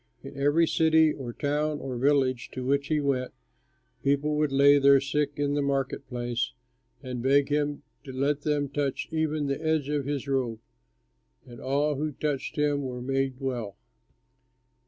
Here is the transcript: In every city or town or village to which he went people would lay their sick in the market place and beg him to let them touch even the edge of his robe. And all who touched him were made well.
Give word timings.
In 0.23 0.35
every 0.35 0.65
city 0.67 1.13
or 1.13 1.31
town 1.31 1.79
or 1.79 1.95
village 1.95 2.49
to 2.53 2.65
which 2.65 2.87
he 2.87 2.99
went 2.99 3.35
people 4.03 4.35
would 4.35 4.51
lay 4.51 4.79
their 4.79 4.99
sick 4.99 5.33
in 5.35 5.53
the 5.53 5.61
market 5.61 6.07
place 6.07 6.53
and 7.03 7.21
beg 7.21 7.49
him 7.49 7.83
to 8.05 8.11
let 8.11 8.41
them 8.41 8.67
touch 8.67 9.07
even 9.11 9.45
the 9.45 9.61
edge 9.63 9.89
of 9.89 10.05
his 10.07 10.27
robe. 10.27 10.57
And 11.45 11.59
all 11.59 11.97
who 11.97 12.13
touched 12.13 12.55
him 12.55 12.81
were 12.81 12.99
made 13.03 13.35
well. 13.39 13.77